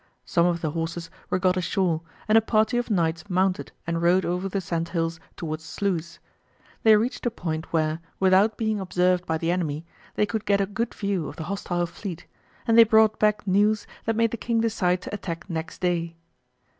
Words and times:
Some 0.25 0.47
of 0.47 0.61
the 0.61 0.71
horses 0.71 1.11
were 1.29 1.37
got 1.37 1.57
ashore, 1.57 2.01
and 2.27 2.35
a 2.35 2.41
party 2.41 2.79
of 2.79 2.89
knights 2.89 3.29
mounted 3.29 3.71
and 3.85 4.01
rode 4.01 4.25
over 4.25 4.49
the 4.49 4.59
sandhills 4.59 5.19
towards 5.37 5.63
Sluys. 5.63 6.17
They 6.81 6.95
reached 6.95 7.27
a 7.27 7.29
point 7.29 7.71
where, 7.71 7.99
without 8.19 8.57
being 8.57 8.79
observed 8.79 9.27
by 9.27 9.37
the 9.37 9.51
enemy, 9.51 9.85
they 10.15 10.25
could 10.25 10.45
get 10.47 10.59
a 10.59 10.65
good 10.65 10.95
view 10.95 11.27
of 11.27 11.35
the 11.35 11.43
hostile 11.43 11.85
fleet, 11.85 12.25
and 12.65 12.79
they 12.79 12.83
brought 12.83 13.19
back 13.19 13.45
news 13.45 13.85
that 14.05 14.15
made 14.15 14.31
the 14.31 14.37
King 14.37 14.59
decide 14.61 15.03
to 15.03 15.13
attack 15.13 15.47
next 15.51 15.81
day. 15.81 16.15